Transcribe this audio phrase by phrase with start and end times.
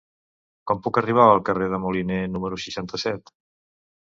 [0.69, 3.31] Com puc arribar al carrer de Moliné número seixanta-set?